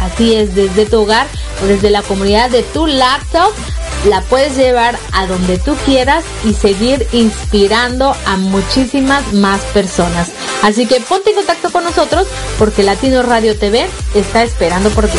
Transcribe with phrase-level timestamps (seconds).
[0.00, 1.26] Así es, desde tu hogar
[1.62, 3.52] o desde la comunidad de tu laptop
[4.06, 10.30] la puedes llevar a donde tú quieras y seguir inspirando a muchísimas más personas.
[10.62, 12.26] Así que ponte en contacto con nosotros
[12.58, 15.18] porque Latino Radio TV está esperando por ti.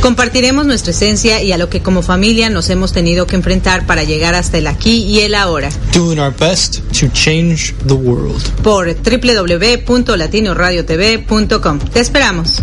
[0.00, 4.02] Compartiremos nuestra esencia y a lo que como familia nos hemos tenido que enfrentar para
[4.02, 5.68] llegar hasta el aquí y el ahora.
[5.92, 8.42] Doing our best to change the world.
[8.62, 11.78] Por www.latinoradiotv.com.
[11.78, 12.62] Te esperamos.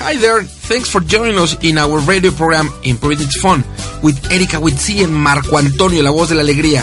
[0.00, 3.62] Hi there, thanks for joining us in our radio program Improving It's Fun
[4.02, 6.82] with Erika Witsi and Marco Antonio, la voz de la alegría.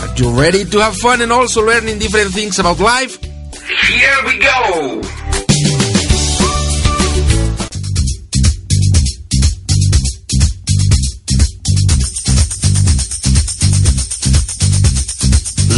[0.00, 3.18] Are you ready to have fun and also learning different things about life?
[3.88, 5.02] Here we go!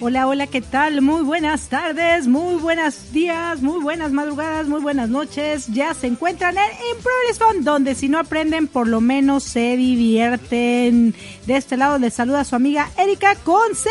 [0.00, 1.02] Hola, hola, ¿qué tal?
[1.02, 5.66] Muy buenas tardes, muy buenos días, muy buenas madrugadas, muy buenas noches.
[5.66, 7.02] Ya se encuentran en
[7.36, 11.16] Fund, donde si no aprenden, por lo menos se divierten.
[11.46, 13.90] De este lado les saluda su amiga Erika Conce.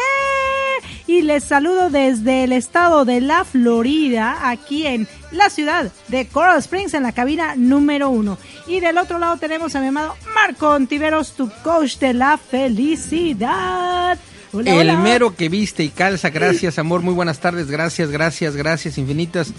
[1.07, 6.59] Y les saludo desde el estado de la Florida, aquí en la ciudad de Coral
[6.59, 8.37] Springs, en la cabina número uno.
[8.65, 14.17] Y del otro lado tenemos a mi amado Marco Ontiveros, tu coach de la felicidad.
[14.53, 14.97] Hola, El hola.
[14.99, 19.51] mero que viste y calza, gracias amor, muy buenas tardes, gracias, gracias, gracias infinitas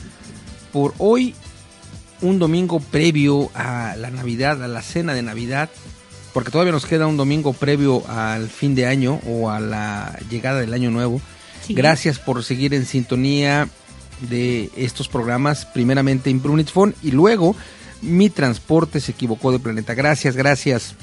[0.72, 1.34] por hoy,
[2.22, 5.68] un domingo previo a la Navidad, a la cena de Navidad,
[6.32, 10.60] porque todavía nos queda un domingo previo al fin de año o a la llegada
[10.60, 11.20] del año nuevo.
[11.66, 11.74] Sí.
[11.74, 13.68] Gracias por seguir en sintonía
[14.30, 17.54] de estos programas, primeramente Imprunit Phone y luego
[18.00, 19.94] Mi Transporte se equivocó de planeta.
[19.94, 20.94] Gracias, gracias.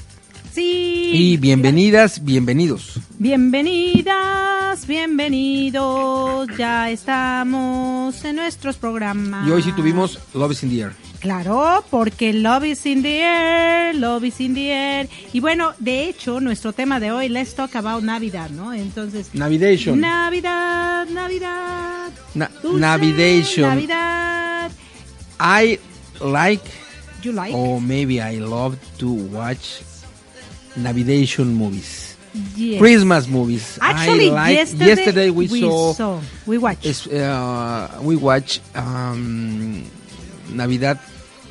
[0.56, 1.10] Sí.
[1.12, 2.98] Y bienvenidas, bienvenidos.
[3.18, 6.48] Bienvenidas, bienvenidos.
[6.56, 9.46] Ya estamos en nuestros programas.
[9.46, 10.92] Y hoy sí tuvimos Love is in the Air.
[11.20, 15.10] Claro, porque Love is in the air, Love is in the air.
[15.34, 18.72] Y bueno, de hecho, nuestro tema de hoy, Let's Talk About Navidad, ¿no?
[18.72, 20.00] Entonces, Navidation.
[20.00, 22.12] Navidad, Navidad.
[22.34, 23.68] Na- dulce Navidation.
[23.68, 24.70] Navidad.
[25.38, 25.78] I
[26.24, 26.64] like,
[27.22, 27.54] You like?
[27.54, 29.82] or maybe I love to watch
[30.76, 32.16] Navidation movies.
[32.54, 32.80] Yes.
[32.80, 33.78] Christmas movies.
[33.80, 37.08] Actually, like, yesterday, we, saw, we watched.
[37.12, 39.84] uh, we watch um,
[40.50, 40.98] Navidad.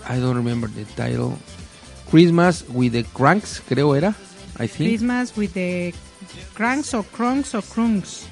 [0.08, 1.40] I don't remember the title.
[2.10, 4.16] Christmas with the Cranks, creo era.
[4.58, 4.92] I think.
[4.92, 5.94] Christmas with the
[6.54, 8.28] cranks or crunks or crunks.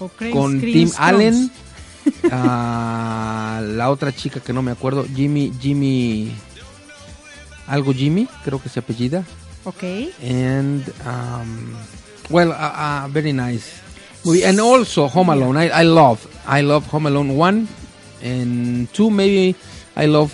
[0.00, 0.90] O cranks, con Tim.
[0.98, 1.50] Allen,
[2.30, 6.32] ah, la otra chica que no me acuerdo, Jimmy, Jimmy,
[7.66, 9.24] algo Jimmy, creo que se apellida,
[9.68, 9.84] Ok.
[10.24, 11.76] and um,
[12.32, 13.80] well, uh, uh, very nice
[14.24, 15.56] movie, and also Home Alone.
[15.60, 17.68] I, I love, I love Home Alone one
[18.22, 19.10] and two.
[19.10, 19.54] Maybe
[19.94, 20.32] I love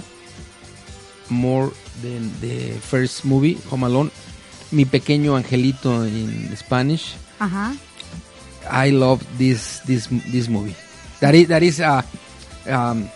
[1.31, 4.11] more than the first movie, Home Alone.
[4.71, 7.15] Mi pequeño angelito in Spanish.
[7.39, 7.75] Ajá.
[8.71, 10.75] I love this this this movie.
[11.21, 12.03] That is that is uh,
[12.71, 13.11] um,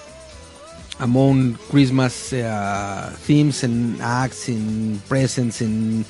[1.01, 6.05] among Christmas uh, themes and acts and presents and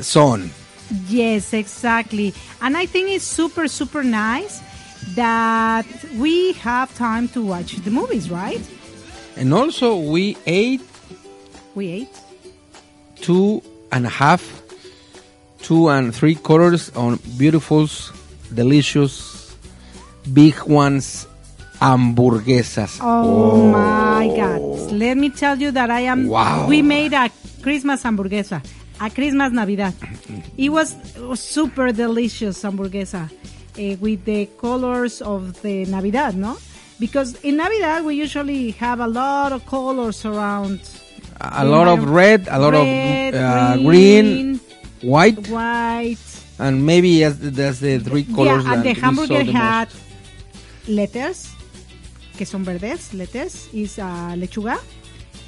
[0.00, 0.50] so on.
[1.08, 2.32] Yes, exactly.
[2.60, 4.60] And I think it's super, super nice
[5.14, 5.86] that
[6.16, 8.60] we have time to watch the movies, right?
[9.36, 10.80] And also we ate
[11.74, 12.14] We ate.
[13.20, 13.62] two
[13.92, 14.42] and a half,
[15.60, 17.88] two and three quarters on beautiful,
[18.54, 19.54] delicious,
[20.32, 21.26] big ones
[21.80, 22.98] hamburguesas.
[23.02, 24.92] Oh, my God.
[24.92, 26.28] Let me tell you that I am.
[26.28, 26.66] Wow.
[26.68, 27.30] We made a
[27.62, 28.64] Christmas hamburguesa,
[29.00, 29.94] a Christmas Navidad.
[30.56, 30.94] It was,
[31.34, 33.30] super delicious hamburguesa
[33.78, 36.56] eh, with the colors of the Navidad, no?
[36.98, 40.80] Because in Navidad we usually have a lot of colors around.
[41.40, 44.60] A lot of red, a lot Red, of uh, green, green,
[45.02, 46.16] white, white.
[46.58, 48.64] and maybe that's the three colors.
[48.64, 49.88] yeah, and the we hamburger saw the had
[50.88, 51.52] letters,
[52.36, 54.78] que son verdes, letters, is uh, lechuga,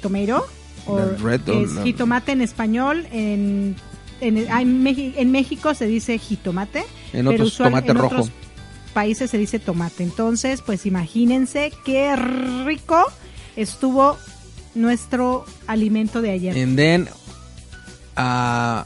[0.01, 0.45] tomato,
[0.85, 1.15] or
[1.47, 3.75] es jitomate en español, en,
[4.21, 6.79] en, en México se dice jitomate,
[7.13, 8.07] En pero otros, usual- tomate en rojo.
[8.15, 8.31] otros
[8.93, 10.03] países se dice tomate.
[10.03, 12.15] Entonces, pues imagínense qué
[12.65, 13.05] rico
[13.55, 14.17] estuvo
[14.75, 16.57] nuestro alimento de ayer.
[16.57, 17.07] And then,
[18.17, 18.83] uh,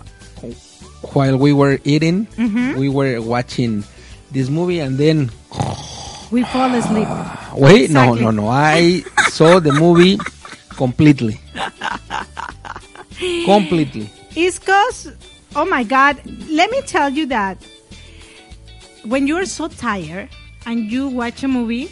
[1.14, 2.28] while we were eating,
[2.78, 3.84] we were watching
[4.32, 5.30] this movie, and then
[6.34, 7.06] We fall asleep.
[7.08, 8.22] Ah, wait, no, Exactly.
[8.24, 10.18] no, no, I saw the movie
[10.76, 11.40] completely,
[13.46, 14.10] completely.
[14.36, 15.14] It's cause,
[15.56, 16.18] oh my God,
[16.50, 17.58] let me tell you that
[19.06, 20.30] when you're so tired
[20.66, 21.92] and you watch a movie,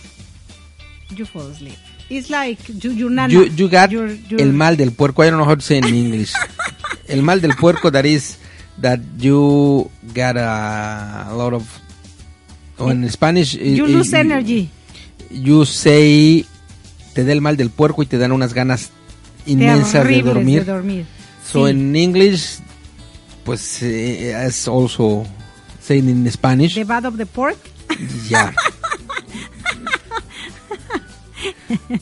[1.10, 1.78] you fall asleep.
[2.10, 3.30] It's like you, you're not.
[3.30, 5.22] You, you got you're, you're, el mal del puerco.
[5.22, 6.34] I don't know how to say in English.
[7.08, 8.38] el mal del puerco that is
[8.80, 11.81] that you got a, lot of.
[12.82, 14.70] Or in Spanish, You eh, lose eh, energy.
[15.30, 16.46] You say
[17.14, 18.90] te da el mal del puerco y te dan unas ganas
[19.46, 20.66] inmensas de dormir.
[20.66, 21.06] de dormir.
[21.46, 21.72] So Sí.
[21.72, 22.60] in English,
[23.44, 25.26] pues eh, as also
[25.82, 27.58] saying in Spanish, The bad of the pork.
[28.30, 28.54] yeah.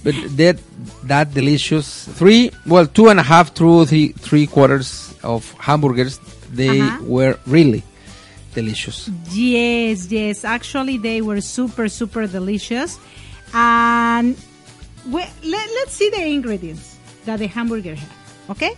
[0.03, 0.57] but that
[1.03, 6.19] that delicious three well two and a half through three three quarters of hamburgers
[6.51, 7.83] they were really
[8.53, 9.09] delicious.
[9.31, 10.43] Yes, yes.
[10.43, 12.97] Actually, they were super, super delicious.
[13.53, 14.35] And
[15.07, 18.09] we, let, let's see the ingredients that the hamburger had.
[18.49, 18.73] Okay.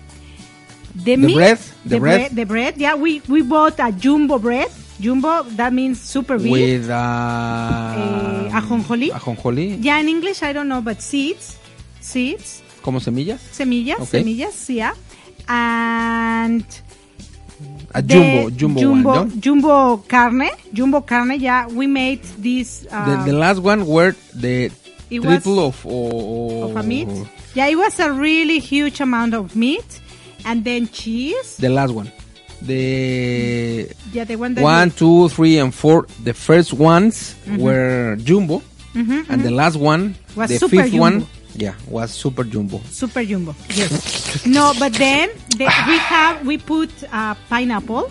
[0.95, 2.31] The, The bread, the bread.
[2.35, 2.73] the bread.
[2.77, 4.67] Yeah, we we bought a jumbo bread.
[4.99, 6.51] Jumbo that means super big.
[6.51, 9.09] With uh, Eh, ajonjolí.
[9.11, 11.57] ajonjolí, yeah, in English I don't know, but seeds,
[12.01, 13.39] seeds, como semillas.
[13.51, 14.19] semillas, Okay.
[14.21, 14.69] semillas.
[14.69, 14.93] Yeah,
[15.47, 16.65] and
[17.93, 19.35] A the jumbo, jumbo, jumbo, one, no?
[19.35, 21.39] jumbo carne, jumbo carne.
[21.39, 22.85] Yeah, we made this.
[22.89, 24.71] Uh, the, the last one were the
[25.09, 27.09] It was- triple of or, of a meat.
[27.53, 29.99] Yeah, it was a really huge amount of meat,
[30.45, 31.57] and then cheese.
[31.57, 32.09] The last one.
[32.61, 36.07] The Yeah, the one that one, you- two, three, and four.
[36.23, 38.61] The first ones were jumbo,
[38.95, 41.27] Mhm, and the last one, Was the super fifth one, jumbo.
[41.55, 42.79] Yeah, was super jumbo.
[42.89, 43.55] super jumbo.
[43.75, 44.45] Yes.
[44.45, 48.09] no, but then the, we have we put uh, pineapple,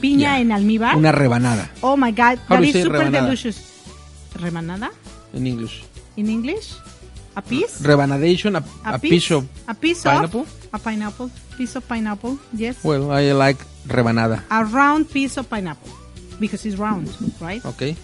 [0.00, 0.40] piña Yeah.
[0.40, 0.96] en almíbar.
[0.96, 3.24] Una rebanada oh my god, How that is super rebanada?
[3.24, 3.58] delicious.
[4.34, 4.90] Rebanada
[5.32, 5.84] in English.
[6.16, 6.74] in English?
[7.36, 7.80] A piece?
[7.82, 10.40] Rebanadation, a, a, piece of a piece pineapple?
[10.42, 12.36] of a pineapple, piece of pineapple.
[12.52, 12.82] Yes.
[12.82, 14.42] Well, I like rebanada.
[14.50, 15.90] a round piece of pineapple
[16.40, 17.06] because it's round,
[17.40, 17.64] right?
[17.64, 17.94] Okay.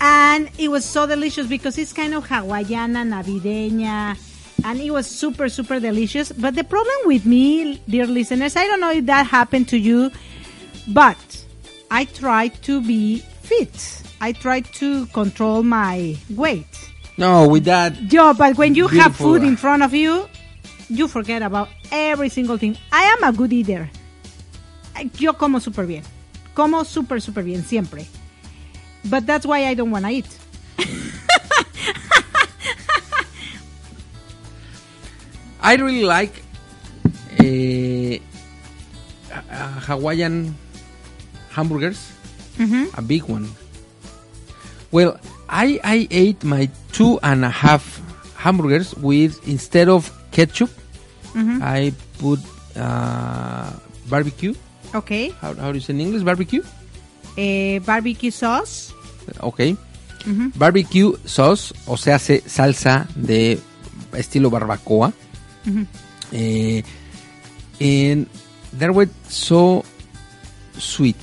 [0.00, 4.16] And it was so delicious because it's kind of Hawaiiana, navideña
[4.64, 6.32] and it was super super delicious.
[6.32, 10.10] But the problem with me dear listeners i don't know if that happened to you
[10.88, 11.44] but
[11.90, 14.02] i tried to be fit.
[14.20, 16.90] I tried to control my weight.
[17.18, 20.28] No, with that, Yo, but when you have food in front of you
[20.88, 22.76] you forget about every single thing.
[22.92, 23.90] I am a good eater.
[25.18, 26.02] Yo como super bien.
[26.54, 28.06] Como super super bien siempre
[29.10, 30.26] but that's why i don't want to eat
[35.60, 36.30] I really like
[37.40, 38.18] eh,
[39.32, 40.54] uh, Hawaiian
[41.50, 42.12] hamburgers.
[42.58, 42.92] Mhm.
[42.96, 43.50] A big one.
[44.92, 47.82] Well, I I ate my two and a half
[48.36, 50.70] hamburgers with instead of ketchup,
[51.34, 51.60] Mhm.
[51.62, 52.40] I put
[52.78, 53.72] uh,
[54.08, 54.54] barbecue.
[54.94, 55.34] Okay.
[55.42, 56.22] How, how do you say in English?
[56.22, 56.62] Barbecue.
[57.36, 58.92] Eh, barbecue sauce.
[59.40, 59.76] Okay.
[60.26, 60.52] Ujú.
[60.54, 63.58] Barbecue sauce, o sea, hace salsa de
[64.12, 65.12] estilo barbacoa.
[65.66, 65.86] Ujú.
[66.32, 66.82] Eh,
[67.80, 68.26] and
[68.76, 69.84] they were so
[70.78, 71.16] sweet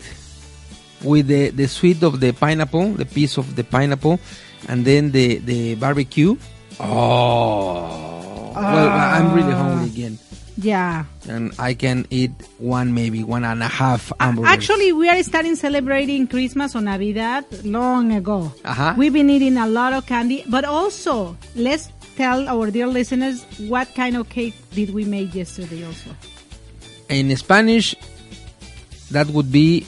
[1.03, 4.19] with the, the sweet of the pineapple, the piece of the pineapple,
[4.69, 6.37] and then the, the barbecue.
[6.79, 10.17] Oh, well, I'm really hungry again,
[10.57, 11.05] Yeah.
[11.27, 14.51] and I can eat one, maybe one and a half hamburgers.
[14.51, 18.51] Actually, we are starting celebrating Christmas or Navidad long ago.
[18.63, 18.95] Ajá.
[18.97, 23.87] We've been eating a lot of candy, but also let's tell our dear listeners what
[23.95, 26.11] kind of cake did we make yesterday also.
[27.09, 27.95] in Spanish,
[29.11, 29.85] that would be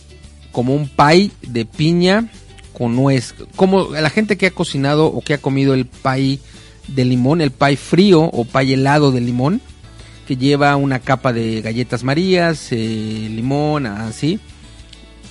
[0.52, 2.30] como un pie de piña
[2.78, 3.34] con nuez.
[3.56, 6.40] Como la gente que ha cocinado o que ha comido el pie
[6.88, 9.62] de limón, el pie frío o pie helado de limón,
[10.28, 14.40] que lleva una capa de galletas marías, eh, limón, así.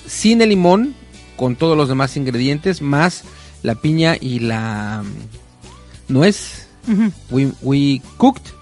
[0.07, 0.95] Sin el limón,
[1.35, 3.23] con todos los demás ingredientes, más
[3.63, 6.67] la piña y la mm, nuez.
[6.87, 7.11] Mhm.
[7.29, 8.53] We, we cooked.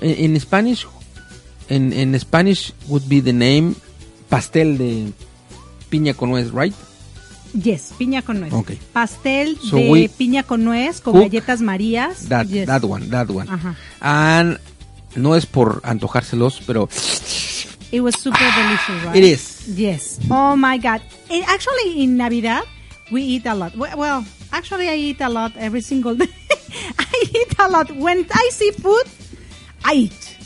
[0.00, 0.86] In Spanish,
[1.68, 3.74] in, in Spanish would be the name
[4.28, 5.12] pastel de
[5.90, 6.74] piña con nuez, right?
[7.54, 8.52] Yes, piña con nuez.
[8.52, 8.78] Okay.
[8.94, 12.28] Pastel So de piña con nuez con galletas marías.
[12.28, 12.66] That, Yes.
[12.66, 13.46] that one, that one.
[13.48, 13.76] Ajá.
[14.00, 14.58] And
[15.16, 16.88] no es por antojárselos, pero
[17.90, 19.16] It was super delicious, right?
[19.16, 19.68] It is.
[19.76, 20.18] Yes.
[20.30, 21.02] Oh my God.
[21.46, 22.62] Actually, in Navidad,
[23.10, 23.76] we eat a lot.
[23.76, 26.28] We- Well, actually, I eat a lot every single day.
[26.98, 27.90] I eat a lot.
[27.94, 29.04] When I see food,
[29.84, 30.36] I eat.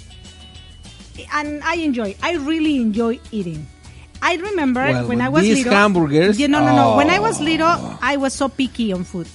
[1.33, 2.17] And I enjoy.
[2.23, 3.67] I really enjoy eating.
[4.21, 5.73] I remember Well, when I was these little.
[5.73, 6.97] hamburgers, Yeah, no, no, no.
[6.97, 7.23] When I oh.
[7.23, 7.71] was little,
[8.03, 9.29] I was so picky on food.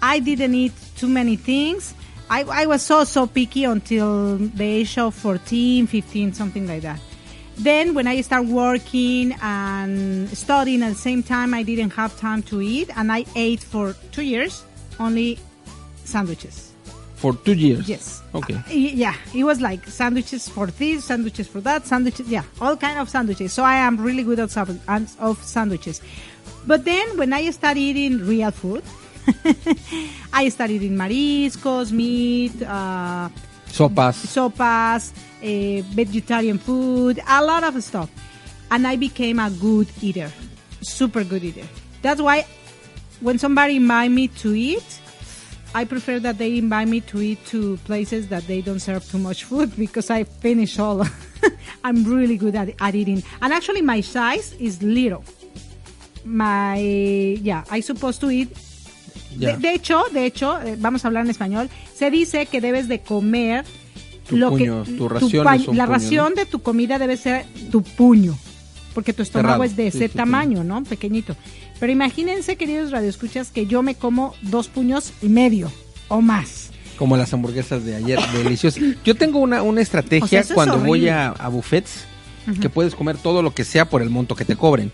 [0.00, 1.92] I didn't eat too many things.
[2.30, 7.00] I, I was so, so picky until the age of 14, 15, something like that.
[7.56, 12.42] Then when I started working and studying at the same time, I didn't have time
[12.44, 14.62] to eat, and I ate for two years
[15.00, 15.38] only
[16.04, 16.72] sandwiches.
[17.16, 17.88] for two years.
[17.88, 18.22] Yes.
[18.32, 18.54] Okay.
[18.54, 22.28] Uh, y- Yeah, it was like sandwiches for this, sandwiches for that, sandwiches.
[22.28, 23.52] Yeah, all kind of sandwiches.
[23.52, 24.56] So I am really good at
[25.18, 26.00] of sandwiches.
[26.64, 28.84] But then when I started eating real food,
[30.32, 33.28] I started eating mariscos, meat, uh,
[33.68, 34.14] Sopas.
[34.26, 38.10] sopas, uh, vegetarian food, a lot of stuff.
[38.70, 40.30] And I became a good eater,
[40.82, 41.66] super good eater.
[42.02, 42.46] That's why
[43.20, 45.00] when somebody invite me to eat,
[45.74, 49.18] I prefer that they invite me to eat to places that they don't serve too
[49.18, 51.06] much food because I finish all.
[51.84, 53.22] I'm really good at, at eating.
[53.42, 55.24] And actually, my size is little.
[56.24, 58.56] My, yeah, I supposed to eat.
[59.46, 61.68] De, de hecho, de hecho, eh, vamos a hablar en español.
[61.94, 63.64] Se dice que debes de comer
[64.28, 66.98] Tu lo puño, que tu ración pa- es un la puño, ración de tu comida
[66.98, 68.36] debe ser tu puño,
[68.94, 70.82] porque tu estómago Cerrado, es de ese tamaño, ¿no?
[70.84, 71.36] Pequeñito.
[71.80, 75.70] Pero imagínense, queridos radioescuchas, que yo me como dos puños y medio
[76.08, 76.70] o más.
[76.98, 78.82] Como las hamburguesas de ayer, deliciosas.
[79.04, 82.04] Yo tengo una, una estrategia O sea, eso es cuando voy a, a buffets
[82.62, 84.90] que puedes comer todo lo que sea por el monto que te cobren.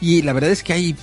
[0.00, 0.94] Y la verdad es que hay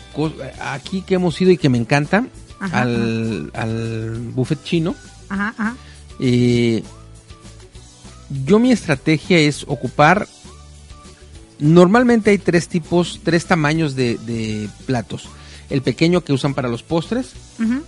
[0.61, 2.25] aquí que hemos ido y que me encanta
[2.59, 4.95] Ajá, al, al buffet chino.
[5.29, 5.75] Ajá, ajá.
[6.19, 6.83] Eh,
[8.45, 10.27] yo mi estrategia es ocupar.
[11.59, 15.27] Normalmente hay tres tipos, tres tamaños de, de platos.
[15.69, 17.31] El pequeño que usan para los postres,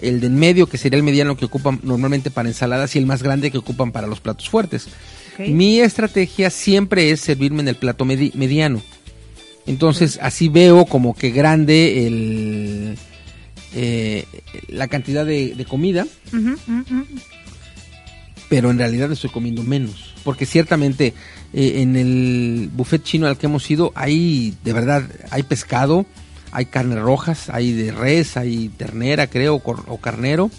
[0.01, 3.23] el del medio que sería el mediano que ocupan normalmente para ensaladas y el más
[3.23, 4.87] grande que ocupan para los platos fuertes.
[5.37, 8.81] Mi estrategia siempre es servirme en el plato medi- mediano.
[9.65, 12.97] Entonces así veo como que grande el,
[13.73, 14.25] eh,
[14.67, 16.05] la cantidad de, de comida,
[18.49, 20.13] pero en realidad estoy comiendo menos.
[20.23, 21.13] Porque ciertamente
[21.53, 26.05] eh, en el buffet chino al que hemos ido hay, de verdad, hay pescado,
[26.51, 30.49] hay carnes rojas, hay de res, hay ternera creo, o carnero.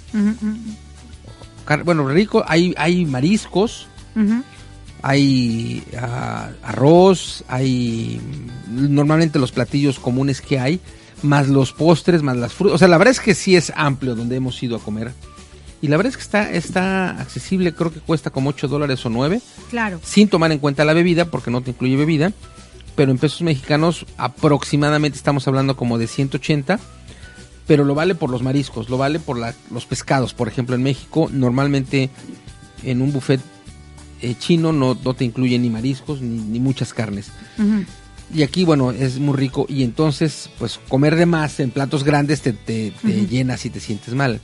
[1.64, 3.86] Car- bueno, rico, hay, hay mariscos,
[5.02, 8.20] hay ah, arroz, hay
[8.68, 10.80] mm, normalmente los platillos comunes que hay,
[11.22, 12.74] más los postres, más las frutas.
[12.76, 15.12] O sea, la verdad es que sí es amplio donde hemos ido a comer.
[15.82, 19.08] Y la verdad es que está, está accesible, creo que cuesta como 8 dólares o
[19.10, 19.98] 9, Claro.
[20.04, 22.32] sin tomar en cuenta la bebida, porque no te incluye bebida.
[22.96, 26.78] Pero en pesos mexicanos aproximadamente estamos hablando como de 180,
[27.66, 30.34] pero lo vale por los mariscos, lo vale por la- los pescados.
[30.34, 32.10] Por ejemplo, en México normalmente
[32.82, 33.40] en un buffet
[34.22, 37.28] eh, chino no, no te incluye ni mariscos ni, ni muchas carnes.
[37.58, 37.84] Ujú.
[38.32, 42.40] Y aquí, bueno, es muy rico y entonces, pues comer de más en platos grandes
[42.42, 44.40] te, te- te llenas y te sientes mal.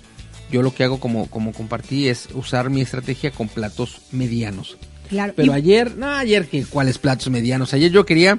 [0.51, 4.77] Yo lo que hago, como, como compartí, es usar mi estrategia con platos medianos.
[5.09, 5.33] Claro.
[5.37, 7.73] Pero Y- ayer, no, ayer que cuáles platos medianos.
[7.75, 8.39] Ayer yo quería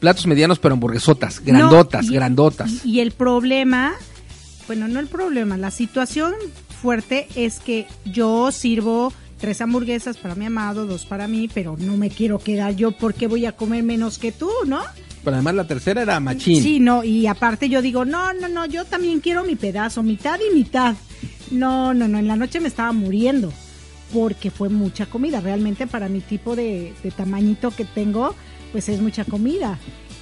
[0.00, 2.70] platos medianos, pero hamburguesotas, grandotas, No, y- grandotas.
[2.84, 3.94] Y, y el problema,
[4.68, 6.32] bueno, no el problema, la situación
[6.82, 9.12] fuerte es que yo sirvo
[9.44, 13.26] tres hamburguesas para mi amado, dos para mí, pero no me quiero quedar yo porque
[13.26, 14.80] voy a comer menos que tú, ¿no?
[15.22, 16.62] Pero además la tercera era machín.
[16.62, 20.40] Sí, no, y aparte yo digo, no, no, no, yo también quiero mi pedazo, mitad
[20.40, 20.96] y mitad.
[21.50, 23.52] No, no, no, en la noche me estaba muriendo
[24.14, 25.42] porque fue mucha comida.
[25.42, 28.34] Realmente para mi tipo de, de tamañito que tengo,
[28.72, 29.78] pues es mucha comida.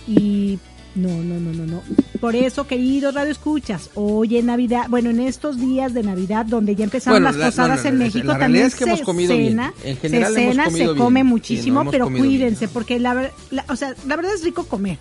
[0.08, 0.58] Y
[0.94, 1.82] no, no, no, no, no.
[2.20, 6.74] Por eso, queridos Radio Escuchas, hoy en Navidad, bueno, en estos días de Navidad, donde
[6.76, 8.84] ya empezaron Bueno, las la- posadas no, no, en no, México, la también es que
[8.84, 12.22] hemos se cena, En se cena, se come muchísimo, pero bien.
[12.24, 14.98] cuídense, porque la, la- o sea, la verdad es rico comer.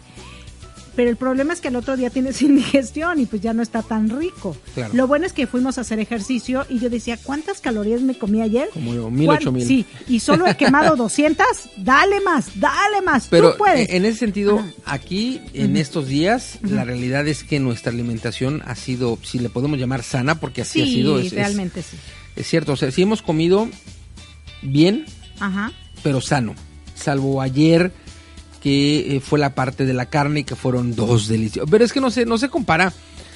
[1.01, 3.81] Pero el problema es que al otro día tienes indigestión y pues ya no está
[3.81, 4.55] tan rico.
[4.75, 4.93] Claro.
[4.93, 8.39] Lo bueno es que fuimos a hacer ejercicio y yo decía, ¿cuántas calorías me comí
[8.39, 8.69] ayer?
[8.71, 9.65] Como mil, ¿Cuán- ocho mil.
[9.65, 11.43] Sí, y solo he quemado 200,
[11.77, 13.89] dale más, dale más, Pero tú puedes.
[13.89, 14.71] en ese sentido, Ajá.
[14.85, 19.79] aquí, en estos días, la realidad es que nuestra alimentación ha sido, si le podemos
[19.79, 21.97] llamar sana, porque así sí, ha sido, es, es- realmente sí.
[22.35, 22.73] es cierto.
[22.73, 23.67] O sea, sí hemos comido
[24.61, 25.05] bien,
[25.39, 25.71] Ajá.
[26.03, 26.53] pero sano.
[26.93, 27.91] Salvo ayer,
[28.61, 31.69] que eh, fue la parte de la carne y que fueron dos deliciosos.
[31.69, 32.93] Pero es que no se, no se compara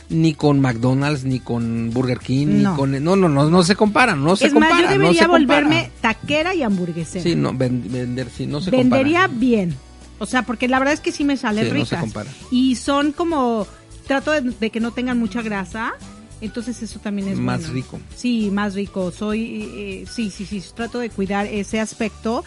[0.07, 2.71] ni con McDonald's, ni con Burger King, No.
[2.71, 3.03] ni con...
[3.03, 4.75] No, no, no, no se comparan, no se es compara.
[4.75, 7.23] más, yo no debería volverme taquera y hamburguesera.
[7.23, 9.39] Sí, no, ven- vender, sí, no se Vendería compara.
[9.39, 9.75] bien.
[10.19, 12.29] O sea, porque la verdad es que sí me sale Sí, no se compara.
[12.51, 13.65] y son como,
[14.07, 15.93] trato de, de que no tengan mucha grasa.
[16.41, 17.73] Entonces eso también es Más bueno.
[17.73, 17.99] rico.
[18.15, 19.11] Sí, más rico.
[19.11, 22.43] Soy, eh, sí, sí, sí, trato de cuidar ese aspecto.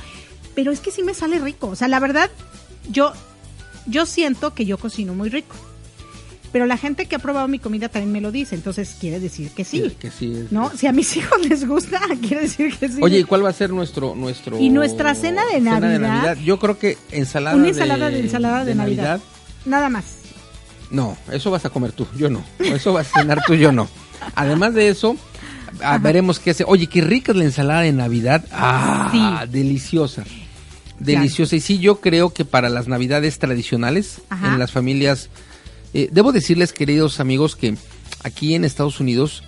[0.55, 1.69] Pero es que sí me sale rico.
[1.69, 2.31] O sea, la verdad,
[2.89, 3.13] yo,
[3.87, 5.55] yo siento que yo cocino muy rico.
[6.51, 8.55] Pero la gente que ha probado mi comida también me lo dice.
[8.55, 9.95] Entonces quiere decir que sí.
[10.01, 10.71] Que sí es- ¿No?
[10.75, 13.01] Si a mis hijos les gusta, quiere decir que sí.
[13.03, 16.39] Oye, ¿y cuál va a ser nuestro nuestro Y nuestra cena de Navidad?
[16.43, 19.03] Yo creo que ensalada Una ensalada de, ensalada de, Navidad.
[19.05, 19.21] Navidad.
[19.67, 20.05] Nada más.
[20.91, 22.43] No, eso vas a comer tú, yo no.
[22.59, 23.87] Eso vas a cenar tú, yo no.
[24.35, 25.17] Además de eso,
[25.83, 26.65] ah, veremos qué hace.
[26.67, 28.43] Oye, qué rica es la ensalada de Navidad.
[28.51, 30.25] Ah, deliciosa.
[31.01, 31.57] Deliciosa.
[31.57, 34.53] Y sí, yo creo que para las Navidades tradicionales, Ajá.
[34.53, 35.29] en las familias,
[35.95, 37.75] eh, debo decirles, queridos amigos, que
[38.23, 39.43] aquí en Estados Unidos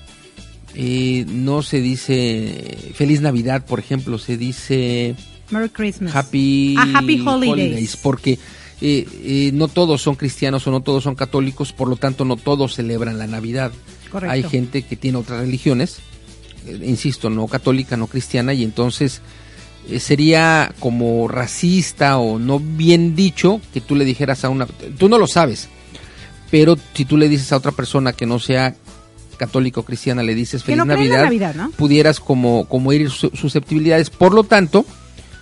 [0.75, 5.17] eh, no se dice Feliz Navidad, por ejemplo, se dice
[5.51, 6.15] Merry Christmas.
[6.15, 7.97] Happy, Ah, Happy Holidays.
[7.97, 8.39] porque
[8.81, 12.37] eh, eh, no todos son cristianos o no todos son católicos, por lo tanto no
[12.37, 13.73] todos celebran la Navidad.
[14.11, 14.33] Correcto.
[14.33, 15.99] Hay gente que tiene otras religiones
[16.67, 19.23] eh, insisto, no católica, no cristiana, y entonces
[19.99, 24.67] sería como racista o no bien dicho que tú le dijeras a una...
[24.67, 25.69] Tú no lo sabes,
[26.51, 28.75] pero si tú le dices a otra persona que no sea
[29.37, 31.71] católica o cristiana, le dices feliz no Navidad, Navidad, ¿no?
[31.71, 34.11] pudieras como, como su- susceptibilidades.
[34.11, 34.85] Por lo tanto,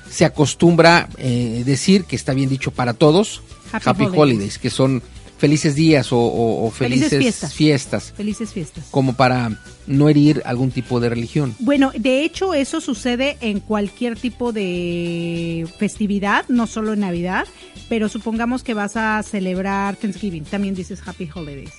[0.08, 4.18] se acostumbra eh, decir que está bien dicho para todos, Happy Happy, holidays.
[4.20, 4.58] holidays.
[4.58, 5.02] que son
[5.38, 7.54] felices días o, o- o Felices felices, fiestas.
[7.54, 8.84] fiestas, Felices fiestas.
[8.90, 9.50] como para
[9.86, 11.54] no herir algún tipo de religión.
[11.60, 17.46] Bueno, de hecho eso sucede en cualquier tipo de festividad, no solo en Navidad,
[17.88, 21.70] pero supongamos que vas a celebrar Thanksgiving, también dices Happy Holidays.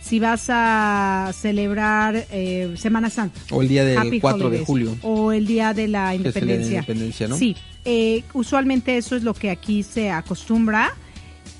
[0.00, 3.38] Si vas a celebrar eh, Semana Santa.
[3.50, 4.96] O el día del Happy 4 de julio.
[5.02, 6.74] O el día de la día de la independencia.
[6.78, 7.36] independencia, ¿no?
[7.36, 7.54] Sí,
[7.84, 10.94] eh, usualmente eso es lo que aquí se acostumbra.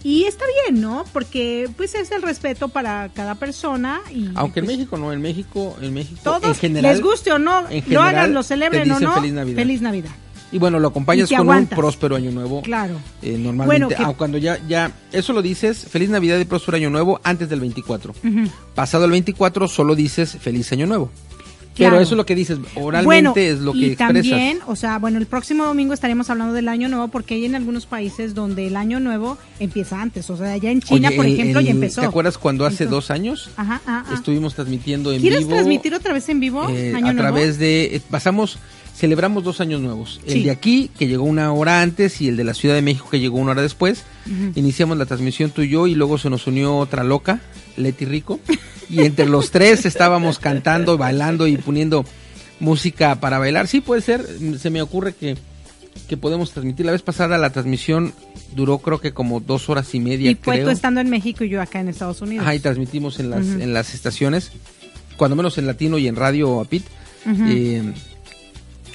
[0.04, 1.04] Y está bien, ¿no?
[1.12, 5.20] Porque pues es el respeto para cada persona y Aunque en pues, México no, en
[5.20, 8.42] México, en México todos en general, les guste o no, en lo general, hagan, lo
[8.42, 9.56] celebren o no, Feliz Navidad.
[9.56, 10.10] Feliz Navidad.
[10.50, 11.76] Y bueno, lo acompañas con aguantas.
[11.76, 12.62] un próspero año nuevo.
[12.62, 12.94] Claro.
[13.20, 16.78] Eh, normalmente, Bueno, que- ah, cuando ya, ya, eso lo dices, feliz Navidad y próspero
[16.78, 18.14] año nuevo antes del 24.
[18.24, 18.50] Ujú.
[18.74, 21.10] Pasado el 24 solo dices feliz año nuevo.
[21.78, 21.92] Claro.
[21.94, 24.12] Pero eso es lo que dices, oralmente Bueno, es lo que y expresas.
[24.30, 27.54] también, o sea, bueno, el próximo domingo estaremos hablando del año nuevo porque hay en
[27.54, 30.28] algunos países donde el año nuevo empieza antes.
[30.28, 32.00] O sea, ya en China, Oye, por el- ejemplo, ya empezó.
[32.02, 34.14] ¿Te acuerdas cuando hace Entonces- dos años Ajá, ajá, ajá.
[34.14, 35.50] estuvimos transmitiendo en ¿Quieres vivo?
[35.52, 36.68] transmitir otra vez en vivo?
[36.68, 37.18] eh, año a nuevo?
[37.18, 38.58] través de eh, pasamos
[38.96, 40.42] celebramos dos años nuevos el Sí.
[40.42, 43.20] de aquí que llegó una hora antes y el de la Ciudad de México que
[43.20, 44.02] llegó una hora después
[44.56, 47.40] iniciamos la transmisión tú y yo y luego se nos unió otra loca
[47.76, 48.40] Leti Rico
[48.90, 52.04] y entre los tres estábamos cantando bailando y poniendo
[52.60, 54.26] música para bailar sí puede ser
[54.58, 55.36] se me ocurre que
[56.08, 58.14] que podemos transmitir la vez pasada la transmisión
[58.54, 61.44] duró creo que como dos horas y media Y fue creo tú estando en México
[61.44, 62.44] y yo acá en Estados Unidos.
[62.44, 64.52] Ajá, y transmitimos en las, en las estaciones,
[65.16, 66.84] cuando menos en latino y en radio APIT.
[67.26, 67.42] Ujú.
[67.48, 67.92] eh,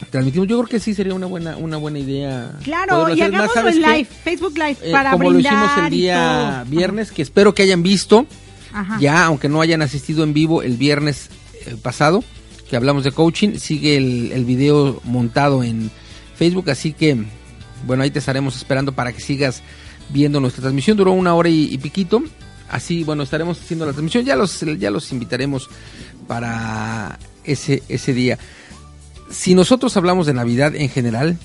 [0.09, 2.53] transmitimos, yo creo que sí sería una buena, una buena idea.
[2.63, 3.25] Claro, y hacer.
[3.25, 3.89] Es más, hagámoslo ¿sabes en qué?
[3.89, 7.63] live, Facebook Live, Eh, para como lo hicimos brindar el día viernes, que espero que
[7.63, 8.25] hayan visto,
[8.73, 8.97] Ajá.
[8.99, 11.29] ya, aunque no hayan asistido en vivo el viernes
[11.65, 12.23] eh, pasado,
[12.69, 15.91] que hablamos de coaching, sigue el, video montado en
[16.35, 17.23] Facebook, así que,
[17.85, 19.61] bueno, ahí te estaremos esperando para que sigas
[20.09, 20.97] viendo nuestra transmisión.
[20.97, 22.23] Duró una hora y, y piquito,
[22.69, 25.69] así, bueno, estaremos haciendo la transmisión, ya los, ya los invitaremos
[26.27, 28.39] para ese, ese día.
[29.29, 31.37] Si nosotros hablamos de Navidad en general,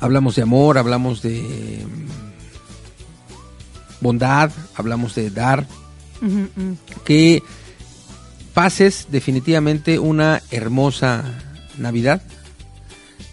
[0.00, 1.84] hablamos de amor, hablamos de
[4.00, 5.66] bondad, hablamos de dar,
[7.04, 7.42] Que
[8.54, 11.24] pases definitivamente una hermosa
[11.78, 12.22] Navidad,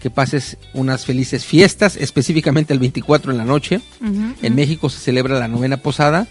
[0.02, 3.82] que pases unas felices fiestas, específicamente el 24 en la noche.
[4.42, 4.56] En.
[4.56, 6.28] México se celebra la novena posada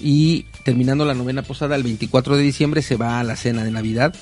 [0.00, 3.70] y terminando la novena posada el 24 de diciembre se va a la cena de
[3.70, 4.14] Navidad,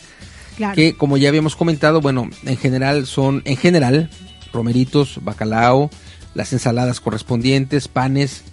[0.56, 0.76] Claro.
[0.76, 4.08] que como ya habíamos comentado, bueno, en general son, en general,
[4.52, 5.90] romeritos, bacalao,
[6.34, 8.44] las ensaladas correspondientes, panes,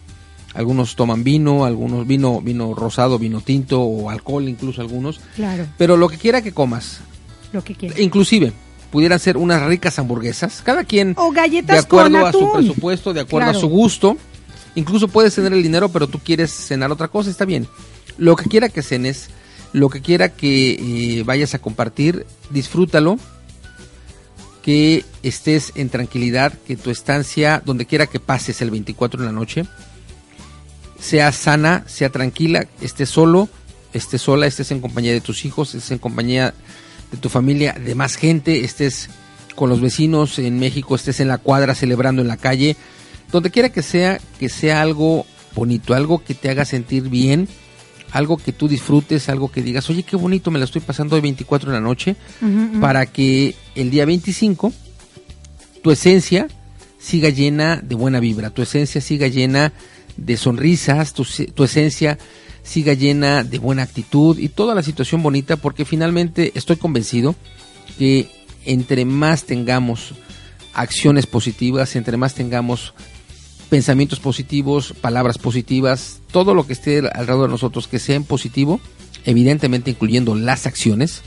[0.54, 5.22] algunos toman vino, algunos vino, vino rosado, vino tinto o alcohol, incluso algunos.
[5.36, 7.00] Claro, Pero lo que quiera que comas,
[7.54, 8.00] lo que quieras.
[8.00, 8.52] inclusive
[8.92, 13.14] pudieran ser unas ricas hamburguesas, cada quien O galletas de acuerdo con a su presupuesto,
[13.14, 13.58] de acuerdo Claro.
[13.58, 14.18] a su gusto.
[14.76, 17.68] Incluso puedes tener el dinero, pero tú quieres cenar otra cosa, está bien.
[18.18, 19.30] Lo que quiera que cenes,
[19.74, 23.18] lo que quiera que eh, vayas a compartir, disfrútalo.
[24.62, 29.32] Que estés en tranquilidad, que tu estancia, donde quiera que pases el 24 en la
[29.32, 29.66] noche,
[31.02, 33.50] sea sana, sea tranquila, estés solo,
[33.92, 36.54] estés sola, estés en compañía de tus hijos, estés en compañía
[37.12, 39.10] de tu familia, de más gente, estés
[39.56, 42.78] con los vecinos en México, estés en la cuadra celebrando en la calle,
[43.32, 47.48] donde quiera que sea, que sea algo bonito, algo que te haga sentir bien,
[48.12, 51.22] algo que tú disfrutes, algo que digas, oye, qué bonito, me la estoy pasando hoy
[51.22, 52.16] 24 en la noche,
[52.80, 54.72] para que el día 25
[55.82, 56.48] tu esencia
[57.00, 59.74] siga llena de buena vibra, tu esencia siga llena
[60.26, 62.18] de sonrisas, tu, tu esencia
[62.64, 67.36] siga llena de buena actitud y toda la situación bonita, porque finalmente estoy convencido
[67.98, 68.30] que
[68.66, 70.14] entre más tengamos
[70.74, 72.94] acciones positivas, entre más tengamos
[73.70, 78.80] pensamientos positivos, palabras positivas, todo lo que esté alrededor de nosotros que sea en positivo,
[79.26, 81.22] evidentemente incluyendo las acciones,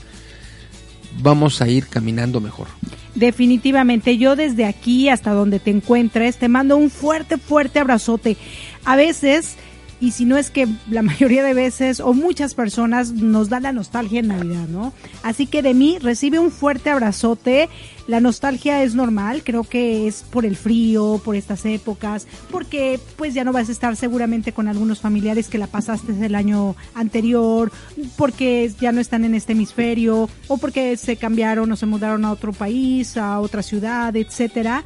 [1.21, 2.67] vamos a ir caminando mejor.
[3.15, 8.35] Definitivamente, yo desde aquí hasta donde te encuentres te mando un fuerte, fuerte abrazote.
[8.83, 9.55] A veces
[9.99, 13.71] y si no es que la mayoría de veces o muchas personas nos da la
[13.71, 14.93] nostalgia en Navidad, ¿no?
[15.23, 17.69] Así que de mí recibe un fuerte abrazote.
[18.07, 23.33] La nostalgia es normal, creo que es por el frío, por estas épocas, porque pues
[23.33, 27.71] ya no vas a estar seguramente con algunos familiares que la pasaste el año anterior,
[28.15, 32.31] porque ya no están en este hemisferio o porque se cambiaron o se mudaron a
[32.31, 34.83] otro país, a otra ciudad, etcétera.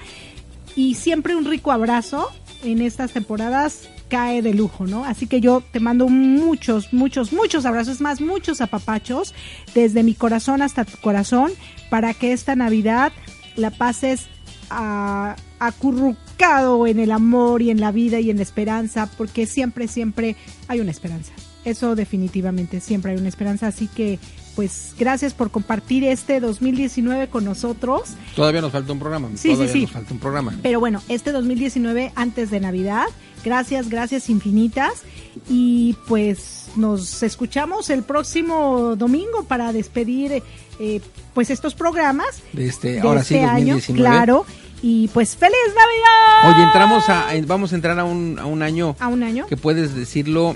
[0.76, 2.30] Y siempre un rico abrazo
[2.64, 5.06] en estas temporadas cae de lujo, ¿no?
[5.06, 9.34] Así que yo te mando muchos, muchos, muchos abrazos, más muchos apapachos,
[9.74, 11.52] desde mi corazón hasta tu corazón,
[11.90, 13.14] para que esta Navidad
[13.56, 14.28] la pases
[14.70, 19.88] a- acurrucado en el amor y en la vida y en la esperanza, porque siempre,
[19.88, 20.36] siempre
[20.68, 21.32] hay una esperanza.
[21.66, 23.68] Eso definitivamente, siempre hay una esperanza.
[23.68, 24.18] Así que,
[24.56, 28.12] pues, gracias por compartir este 2019 con nosotros.
[28.36, 29.30] Todavía nos falta un programa.
[29.36, 29.82] Sí, Todavía sí, sí.
[29.86, 30.54] nos falta un programa.
[30.64, 33.06] Pero bueno, este 2019 antes de Navidad.
[33.44, 35.04] Gracias, gracias infinitas.
[35.50, 40.44] Y pues nos escuchamos el próximo domingo para despedir
[40.80, 41.02] eh,
[41.34, 43.74] pues estos programas De este, de ahora este sí, año.
[43.76, 44.00] 2019.
[44.10, 44.46] Claro.
[44.82, 46.56] Y pues feliz Navidad.
[46.56, 49.46] Oye, entramos a, vamos a entrar a un, a un año a un año.
[49.48, 50.56] que puedes decirlo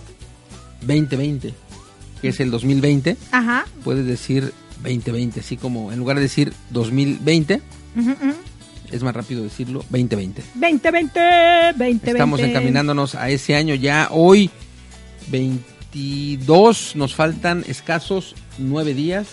[0.81, 1.53] 2020,
[2.21, 3.65] que es el 2020, Ajá.
[3.83, 7.61] puedes decir 2020, así como en lugar de decir 2020,
[7.97, 8.33] Ujú, ujú.
[8.93, 10.41] Es más rápido decirlo 2020.
[10.55, 11.19] 2020,
[11.77, 12.11] 2020.
[12.11, 14.09] Estamos encaminándonos a ese año ya.
[14.11, 14.49] Hoy,
[15.29, 19.27] 22, nos faltan escasos nueve días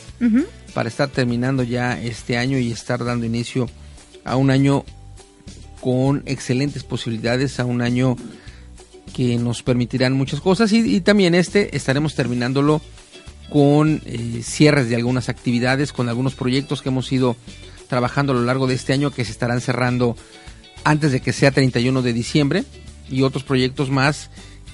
[0.74, 3.68] para estar terminando ya este año y estar dando inicio
[4.24, 4.84] a un año
[5.80, 8.16] con excelentes posibilidades, a un año
[9.14, 12.80] que nos permitirán muchas cosas y, y también este estaremos terminándolo
[13.50, 17.36] con eh, cierres de algunas actividades, con algunos proyectos que hemos ido
[17.90, 20.16] trabajando a lo largo de este año que se estarán cerrando
[20.84, 22.64] antes de que sea 31 de diciembre
[23.10, 24.30] y otros proyectos más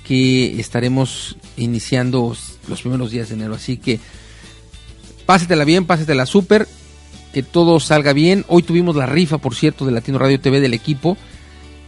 [0.07, 2.37] que estaremos iniciando
[2.68, 3.55] los primeros días de enero.
[3.55, 3.98] Así que
[5.24, 6.68] pásetela bien, pásetela súper,
[7.33, 8.44] que todo salga bien.
[8.48, 11.16] Hoy tuvimos la rifa, por cierto, de Latino Radio TV del equipo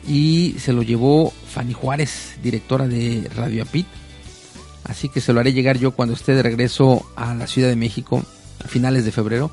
[0.08, 3.86] y se lo llevó Fanny Juárez, directora de Radio Apit.
[4.84, 7.76] Así que se lo haré llegar yo cuando esté de regreso a la Ciudad de
[7.76, 8.24] México
[8.64, 9.50] a finales de febrero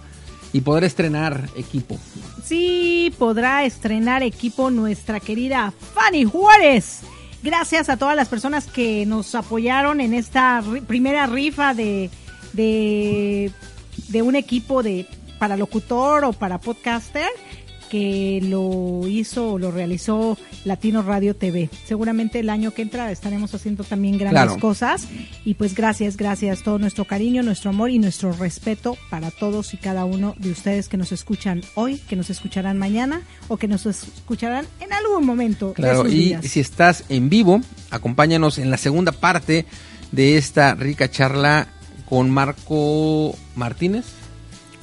[0.56, 1.98] y podré estrenar equipo.
[2.42, 7.02] Sí, podrá estrenar equipo nuestra querida Fanny Juárez.
[7.44, 12.10] Gracias a todas las personas que nos apoyaron en esta ri- primera rifa de,
[12.54, 13.52] de,
[14.08, 15.06] de un equipo de
[15.40, 17.28] para locutor o para podcaster
[17.96, 21.70] que lo hizo o lo realizó Latino Radio TV.
[21.86, 24.60] Seguramente el año que entra estaremos haciendo también grandes Claro.
[24.60, 25.08] cosas
[25.46, 29.78] y pues gracias, gracias, todo nuestro cariño, nuestro amor y nuestro respeto para todos y
[29.78, 33.86] cada uno de ustedes que nos escuchan hoy, que nos escucharán mañana o que nos
[33.86, 35.70] escucharán en algún momento.
[35.70, 39.66] de Claro, sus y si estás en vivo, acompáñanos en la segunda parte
[40.12, 41.70] de esta rica charla
[42.10, 44.04] con Marco Martínez,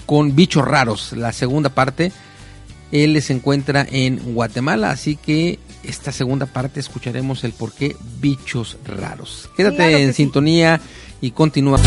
[0.06, 2.10] con Bichos Raros, la segunda parte.
[2.92, 8.76] Él se encuentra en Guatemala, así que esta segunda parte escucharemos el por qué Bichos
[8.84, 9.50] Raros.
[9.56, 10.22] Quédate Claro en sí.
[10.22, 10.80] sintonía
[11.20, 11.80] y continúa.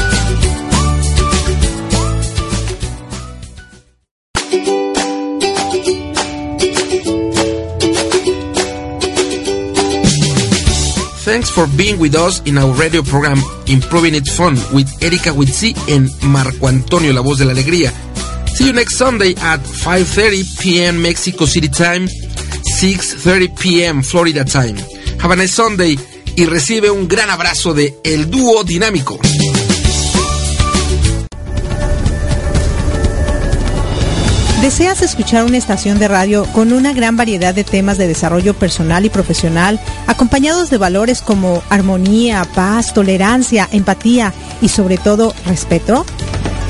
[11.25, 15.75] Thanks for being with us in our radio program Improving It Fun with Erika Witsi
[15.89, 17.91] and Marco Antonio, la voz de la alegría.
[18.55, 21.01] See you next Sunday at 5:30 p.m.
[21.01, 24.01] Mexico City time, 6:30 p.m.
[24.01, 24.77] Florida time.
[25.19, 25.99] Have a nice Sunday
[26.37, 29.19] y recibe un gran abrazo de El Dúo Dinámico.
[34.61, 39.05] ¿Deseas escuchar una estación de radio con una gran variedad de temas de desarrollo personal
[39.05, 46.03] y profesional, acompañados de valores como armonía, paz, tolerancia, empatía y sobre todo respeto?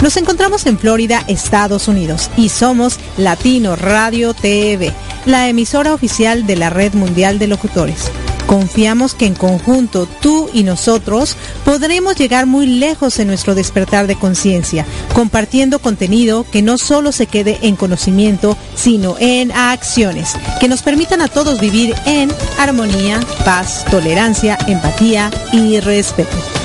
[0.06, 4.94] Nos encontramos en Florida, Estados Unidos, y somos Latino Radio TV,
[5.26, 8.12] la emisora oficial de la Red Mundial de Locutores.
[8.46, 14.16] Confiamos que en conjunto tú y nosotros podremos llegar muy lejos en nuestro despertar de
[14.16, 20.84] conciencia, compartiendo contenido que no solo se quede en conocimiento, sino en acciones, que nos
[20.84, 26.65] permitan a todos vivir en armonía, paz, tolerancia, empatía y respeto.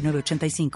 [0.01, 0.71] 906985.